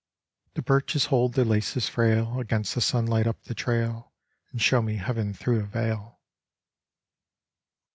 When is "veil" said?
5.63-6.19